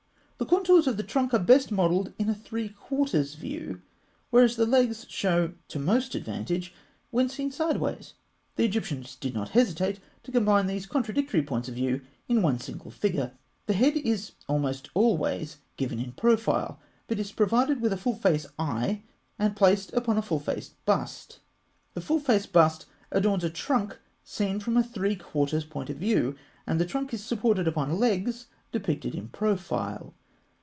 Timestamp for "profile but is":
16.13-17.31